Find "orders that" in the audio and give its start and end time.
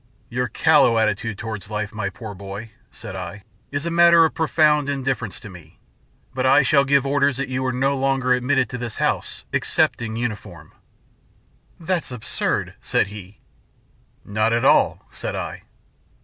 7.05-7.49